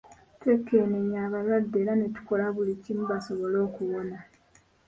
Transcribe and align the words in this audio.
Twekenneenya 0.39 1.19
abalwadde 1.27 1.77
era 1.83 1.93
ne 1.95 2.07
tukola 2.15 2.45
buli 2.55 2.73
kimu 2.83 3.03
basobole 3.11 3.57
okuwona. 3.67 4.17